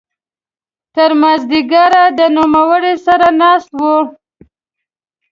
[0.95, 3.97] تر ماذیګره د نوموړي سره ناست وو.